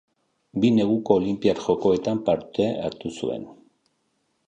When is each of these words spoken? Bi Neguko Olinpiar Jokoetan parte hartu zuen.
Bi 0.63 0.71
Neguko 0.77 1.17
Olinpiar 1.21 1.63
Jokoetan 1.67 2.25
parte 2.31 2.69
hartu 2.89 3.15
zuen. 3.21 3.49